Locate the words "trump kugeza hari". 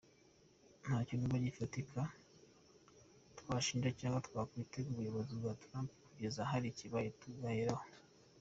5.61-6.65